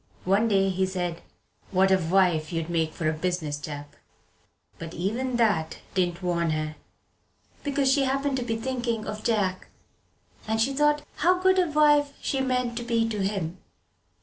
One 0.25 0.47
day 0.47 0.69
he 0.69 0.87
said 0.87 1.21
"What 1.69 1.91
a 1.91 1.97
wife 1.99 2.51
you'd 2.51 2.71
make 2.71 2.91
for 2.91 3.07
a 3.07 3.13
business 3.13 3.59
chap!" 3.59 3.95
But 4.79 4.95
even 4.95 5.35
that 5.35 5.77
didn't 5.93 6.23
warn 6.23 6.49
her, 6.49 6.75
because 7.63 7.93
she 7.93 8.05
happened 8.05 8.37
to 8.37 8.43
be 8.43 8.57
thinking 8.57 9.05
of 9.05 9.23
Jack 9.23 9.67
and 10.47 10.59
she 10.59 10.73
thought 10.73 11.03
how 11.17 11.37
good 11.39 11.59
a 11.59 11.69
wife 11.69 12.13
she 12.19 12.41
meant 12.41 12.77
to 12.77 12.83
be 12.83 13.07
to 13.09 13.19
him. 13.23 13.59